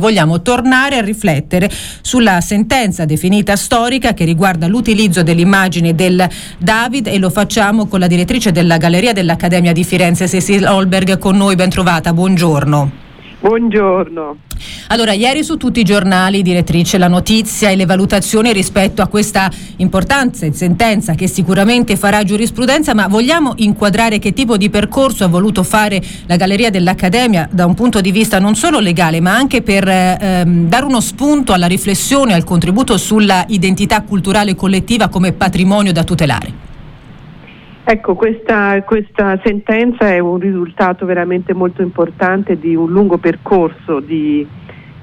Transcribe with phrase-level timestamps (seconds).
[0.00, 6.26] Vogliamo tornare a riflettere sulla sentenza definita storica che riguarda l'utilizzo dell'immagine del
[6.58, 11.36] David e lo facciamo con la direttrice della Galleria dell'Accademia di Firenze, Cecil Holberg, con
[11.36, 11.54] noi.
[11.54, 13.09] Ben trovata, buongiorno.
[13.40, 14.36] Buongiorno.
[14.88, 19.50] Allora, ieri su tutti i giornali, direttrice, la notizia e le valutazioni rispetto a questa
[19.76, 25.28] importanza in sentenza che sicuramente farà giurisprudenza, ma vogliamo inquadrare che tipo di percorso ha
[25.28, 29.62] voluto fare la Galleria dell'Accademia da un punto di vista non solo legale, ma anche
[29.62, 35.92] per ehm, dare uno spunto alla riflessione, al contributo sulla identità culturale collettiva come patrimonio
[35.92, 36.69] da tutelare.
[37.92, 44.46] Ecco, questa, questa, sentenza è un risultato veramente molto importante di un lungo percorso di,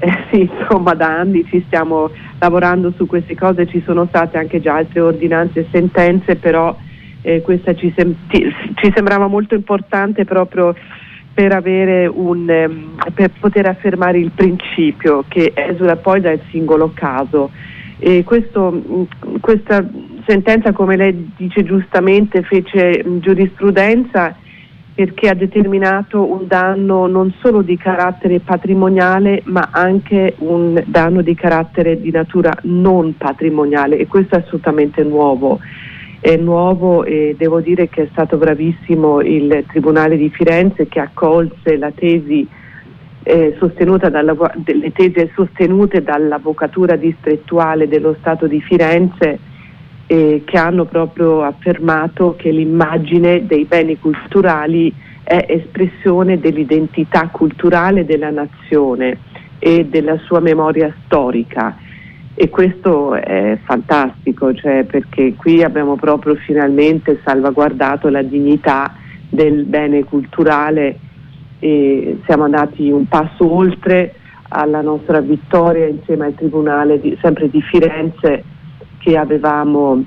[0.00, 4.60] eh, sì, insomma da anni ci stiamo lavorando su queste cose, ci sono state anche
[4.60, 6.76] già altre ordinanze e sentenze, però
[7.22, 10.74] eh, questa ci, sem- ci, sembrava molto importante proprio
[11.32, 11.62] per,
[12.12, 17.50] un, ehm, per poter affermare il principio che esula poi dal singolo caso.
[17.98, 19.06] E questo,
[19.40, 19.82] questa
[20.26, 24.36] sentenza, come lei dice giustamente, fece giurisprudenza
[24.94, 31.34] perché ha determinato un danno non solo di carattere patrimoniale ma anche un danno di
[31.34, 35.58] carattere di natura non patrimoniale e questo è assolutamente nuovo.
[36.20, 41.76] È nuovo e devo dire che è stato bravissimo il Tribunale di Firenze che accolse
[41.76, 42.46] la tesi
[43.24, 43.58] eh,
[44.10, 49.38] dalla, le tesi sostenute dall'Avvocatura distrettuale dello Stato di Firenze
[50.06, 58.30] eh, che hanno proprio affermato che l'immagine dei beni culturali è espressione dell'identità culturale della
[58.30, 59.18] nazione
[59.58, 61.78] e della sua memoria storica.
[62.34, 68.92] E questo è fantastico, cioè perché qui abbiamo proprio finalmente salvaguardato la dignità
[69.30, 70.98] del bene culturale
[71.60, 74.14] e siamo andati un passo oltre
[74.48, 78.44] alla nostra vittoria insieme al Tribunale di, sempre di Firenze
[79.04, 80.02] che avevamo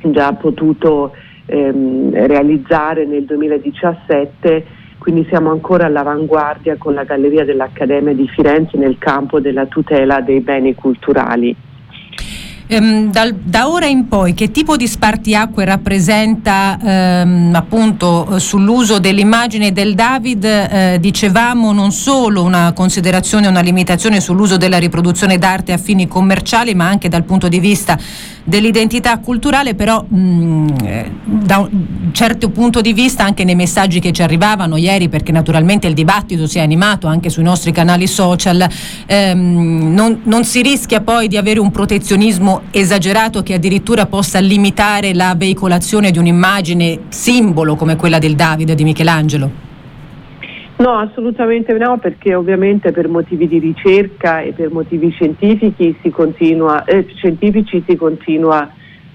[0.00, 1.12] già potuto
[1.44, 4.64] ehm, realizzare nel 2017,
[4.96, 10.40] quindi siamo ancora all'avanguardia con la Galleria dell'Accademia di Firenze nel campo della tutela dei
[10.40, 11.54] beni culturali.
[12.72, 19.72] Ehm, dal, da ora in poi che tipo di spartiacque rappresenta ehm, appunto sull'uso dell'immagine
[19.72, 20.44] del David?
[20.44, 26.76] Eh, dicevamo non solo una considerazione, una limitazione sull'uso della riproduzione d'arte a fini commerciali,
[26.76, 27.98] ma anche dal punto di vista
[28.44, 34.00] dell'identità culturale, però mh, mm, eh, da un certo punto di vista anche nei messaggi
[34.00, 38.06] che ci arrivavano ieri, perché naturalmente il dibattito si è animato anche sui nostri canali
[38.06, 38.66] social,
[39.06, 45.14] ehm, non, non si rischia poi di avere un protezionismo esagerato che addirittura possa limitare
[45.14, 49.69] la veicolazione di un'immagine simbolo come quella del Davide di Michelangelo?
[50.80, 56.84] No, assolutamente no, perché ovviamente per motivi di ricerca e per motivi scientifici si continua,
[56.84, 58.66] eh, scientifici si continua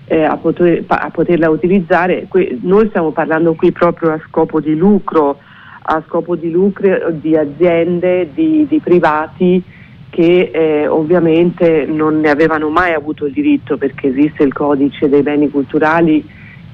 [0.06, 2.28] eh, a, poter, a, poterla utilizzare.
[2.28, 5.40] Que- noi stiamo parlando qui proprio a scopo di lucro,
[5.82, 9.64] a scopo di lucro di aziende, di, di privati
[10.12, 15.24] che eh, ovviamente non ne avevano mai avuto il diritto perché esiste il codice dei
[15.24, 16.24] beni culturali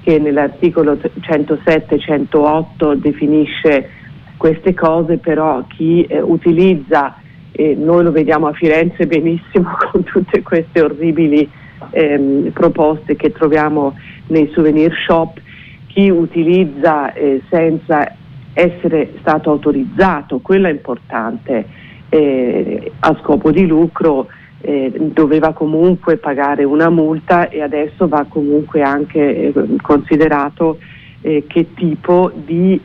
[0.04, 4.00] che nell'articolo 107-108 definisce
[4.42, 7.16] queste cose, però chi eh, utilizza,
[7.52, 11.48] e noi lo vediamo a Firenze benissimo con tutte queste orribili
[11.92, 13.94] ehm, proposte che troviamo
[14.30, 15.40] nei souvenir shop,
[15.86, 18.16] chi utilizza eh, senza
[18.54, 21.68] essere stato autorizzato, quello è importante
[22.10, 24.26] eh, a scopo di lucro
[24.62, 29.54] eh, doveva comunque pagare una multa e adesso va comunque anche eh,
[29.84, 30.80] considerato
[31.22, 32.82] eh, che tipo di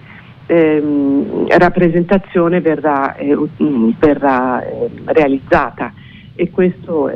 [0.47, 5.93] ehm, rappresentazione verrà, eh, mm, verrà eh, realizzata.
[6.39, 7.11] E questo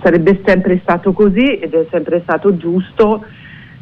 [0.00, 3.24] sarebbe sempre stato così ed è sempre stato giusto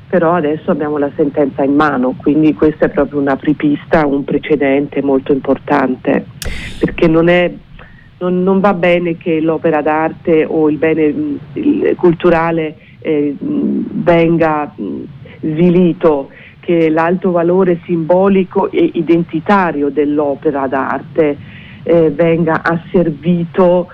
[0.09, 5.33] però adesso abbiamo la sentenza in mano, quindi questa è proprio un'apripista, un precedente molto
[5.33, 6.25] importante,
[6.79, 7.53] perché non, è,
[8.19, 11.03] non, non va bene che l'opera d'arte o il bene
[11.53, 14.73] il culturale eh, venga
[15.41, 16.31] svilito,
[16.69, 21.39] che l'alto valore simbolico e identitario dell'opera d'arte
[21.83, 23.89] eh, venga asservito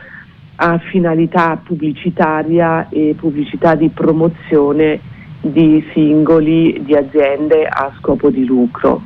[0.56, 4.99] a finalità pubblicitaria e pubblicità di promozione
[5.41, 9.03] di singoli, di aziende a scopo di lucro.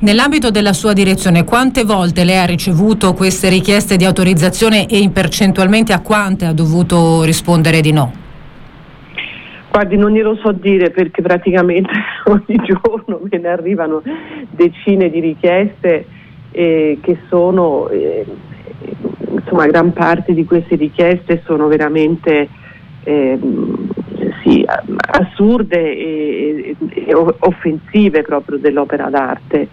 [0.00, 5.92] Nell'ambito della sua direzione, quante volte lei ha ricevuto queste richieste di autorizzazione e percentualmente
[5.92, 8.26] a quante ha dovuto rispondere di no?
[9.70, 11.90] Guardi, non glielo so dire perché praticamente
[12.26, 14.02] ogni giorno me ne arrivano
[14.50, 16.06] decine di richieste
[16.50, 18.24] eh, che sono eh,
[19.30, 22.48] insomma gran parte di queste richieste sono veramente
[23.04, 23.38] eh,
[24.42, 29.68] sì, assurde e, e, offensive proprio dell'opera d'arte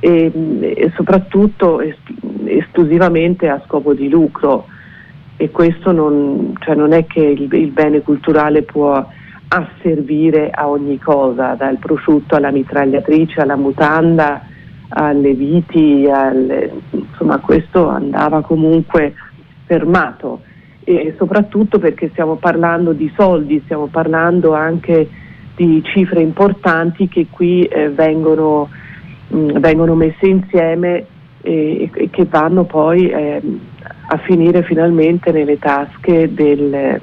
[0.00, 0.30] e,
[0.60, 1.96] e soprattutto es,
[2.44, 4.66] esclusivamente a scopo di lucro.
[5.36, 9.04] E questo non, cioè non è che il, il, bene culturale può
[9.54, 14.42] asservire a ogni cosa, dal prosciutto alla mitragliatrice, alla mutanda,
[14.88, 19.14] alle viti, alle, insomma questo andava comunque
[19.66, 20.42] fermato.
[20.82, 25.08] E soprattutto perché stiamo parlando di soldi, stiamo parlando anche
[25.56, 28.68] di cifre importanti che qui eh, vengono,
[29.28, 31.06] mh, vengono, messe insieme
[31.40, 33.40] e, e, che vanno poi eh,
[34.08, 37.00] a finire finalmente nelle tasche del,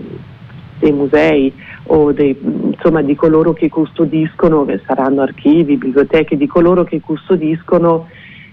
[0.79, 1.51] dei musei
[1.85, 8.07] o dei, insomma, di coloro che custodiscono, che saranno archivi, biblioteche, di coloro che custodiscono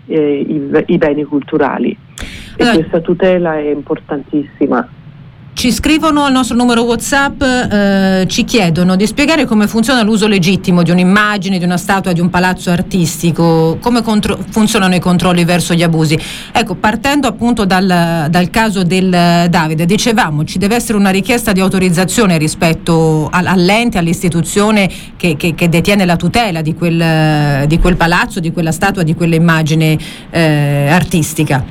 [0.06, 1.96] eh, i, i, beni culturali.
[2.56, 4.88] E allora, questa tutela è importantissima.
[5.58, 10.84] Ci scrivono al nostro numero WhatsApp, eh, ci chiedono di spiegare come funziona l'uso legittimo
[10.84, 15.75] di un'immagine, di una statua, di un palazzo artistico, come contro- funzionano i controlli verso
[15.75, 16.16] gli abusi.
[16.52, 19.10] Ecco, partendo appunto dal, dal, caso del
[19.50, 25.56] Davide, dicevamo ci deve essere una richiesta di autorizzazione rispetto al, all'ente, all'istituzione che, che,
[25.56, 29.99] che, detiene la tutela di quel, di quel, palazzo, di quella statua, di quell'immagine
[30.31, 31.64] eh, artistica.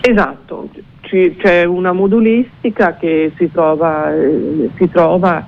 [0.00, 0.68] Esatto,
[1.10, 5.44] ci, c'è una modulistica che si trova, eh, si trova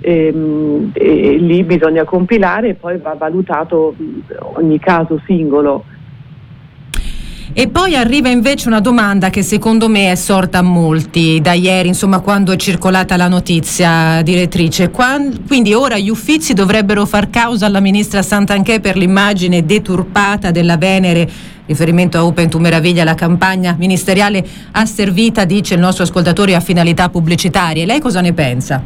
[0.00, 3.94] ehm, e lì bisogna compilare e poi va valutato
[4.54, 5.84] ogni caso singolo.
[7.52, 11.88] E poi arriva invece una domanda che secondo me è sorta a molti da ieri,
[11.88, 14.90] insomma, quando è circolata la notizia, direttrice.
[14.90, 20.76] Quando, quindi ora gli uffizi dovrebbero far causa alla ministra Santanchè per l'immagine deturpata della
[20.76, 21.28] Venere
[21.66, 27.08] riferimento a Open to Meraviglia, la campagna ministeriale asservita, dice il nostro ascoltatore, a finalità
[27.08, 27.84] pubblicitarie.
[27.84, 28.80] Lei cosa ne pensa?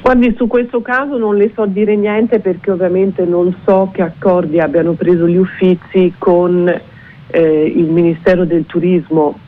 [0.00, 4.60] Guardi, su questo caso non le so dire niente perché ovviamente non so che accordi
[4.60, 6.92] abbiano preso gli uffizi con
[7.28, 9.38] eh, il Ministero del Turismo.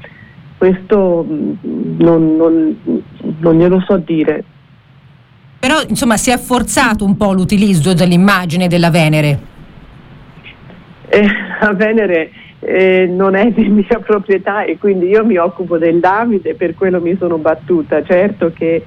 [0.57, 1.53] Questo mm,
[1.99, 3.03] non, non,
[3.39, 4.45] non glielo so dire.
[5.59, 9.55] Però insomma si è forzato un po' l'utilizzo dell'immagine della Venere
[11.09, 11.27] eh,
[11.61, 12.31] la Venere
[12.61, 17.01] eh, non è di mia proprietà e quindi io mi occupo del Davide, per quello
[17.01, 18.03] mi sono battuta.
[18.03, 18.85] Certo che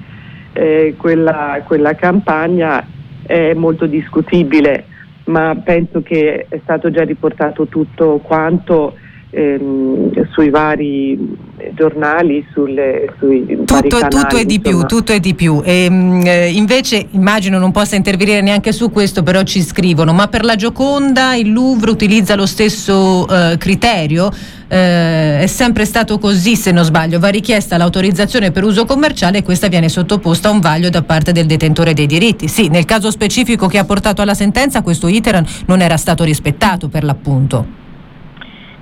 [0.54, 2.86] eh, quella, quella campagna
[3.26, 4.86] è molto discutibile,
[5.30, 8.96] ma penso che è stato già riportato tutto quanto
[9.30, 11.38] ehm, sui vari
[11.74, 15.62] giornali, sulle, sui tutto, vari canali, tutto è di più, tutto è di più.
[15.64, 20.28] E, ehm, eh, invece immagino non possa intervenire neanche su questo, però ci scrivono, ma
[20.28, 24.32] per la Gioconda il Louvre utilizza lo stesso eh, criterio?
[24.72, 29.44] Eh, è sempre stato così se non sbaglio, va richiesta l'autorizzazione per uso commerciale e
[29.44, 32.48] questa viene sottoposta a un vaglio da parte del detentore dei diritti.
[32.48, 36.88] Sì, nel caso specifico che ha portato alla sentenza questo iter non era stato rispettato
[36.88, 37.80] per l'appunto.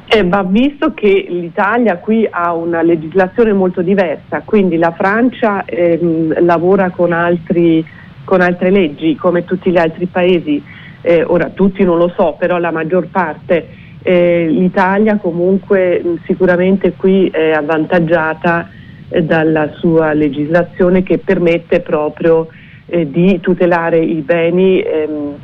[0.09, 6.45] Eh, va visto che l'Italia qui ha una legislazione molto diversa, quindi la Francia ehm,
[6.45, 7.86] lavora con, altri,
[8.24, 10.63] con, altre leggi come tutti gli altri paesi,
[11.01, 13.68] eh, ora tutti non lo so, però la maggior parte,
[14.01, 18.69] eh, l'Italia comunque mh, sicuramente qui è avvantaggiata
[19.09, 22.47] eh, dalla sua legislazione che permette proprio
[22.85, 25.35] eh, di tutelare i beni ehm,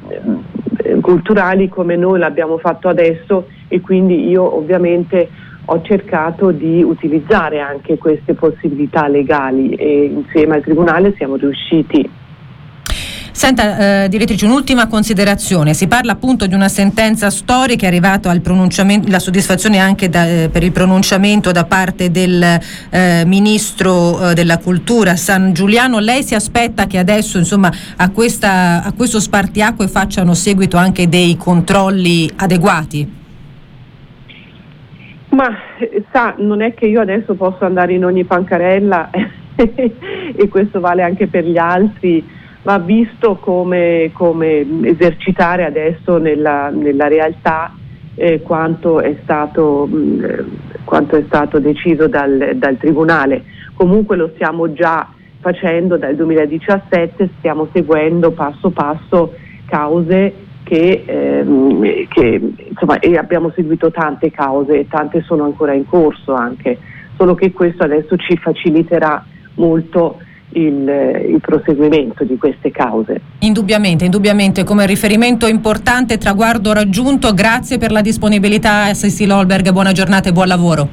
[1.02, 5.30] culturali come noi l'abbiamo fatto adesso e quindi io ovviamente
[5.66, 12.10] ho cercato di utilizzare anche queste possibilità legali e insieme al Tribunale siamo riusciti
[13.44, 15.74] Senta, eh, direttrice, un'ultima considerazione.
[15.74, 20.64] Si parla appunto di una sentenza storica, è pronunciamento, la soddisfazione anche da, eh, per
[20.64, 26.00] il pronunciamento da parte del eh, Ministro eh, della Cultura San Giuliano.
[26.00, 31.36] Lei si aspetta che adesso insomma, a, questa, a questo spartiacque facciano seguito anche dei
[31.36, 33.14] controlli adeguati?
[35.32, 35.50] Ma
[36.14, 39.10] sa, non è che io adesso posso andare in ogni pancarella
[39.58, 47.08] e questo vale anche per gli altri, va visto come, come esercitare adesso nella, nella
[47.08, 47.74] realtà
[48.16, 50.24] eh, quanto, è stato, mh, mm,
[50.84, 53.44] quanto, è stato, deciso dal, dal Tribunale.
[53.74, 55.08] Comunque lo stiamo già
[55.40, 59.34] facendo dal 2017, stiamo seguendo passo passo
[59.66, 66.34] cause che, ehm, che insomma, abbiamo seguito tante cause e tante sono ancora in corso
[66.34, 66.78] anche,
[67.18, 70.20] solo che questo adesso ci faciliterà molto
[70.54, 73.22] il, il, proseguimento di queste cause.
[73.40, 80.30] Indubbiamente, indubbiamente come riferimento importante, traguardo raggiunto, grazie per la disponibilità Cecil Holberg, buona giornata
[80.30, 80.88] e buon lavoro.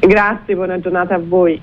[0.00, 1.60] Grazie, buona giornata a voi.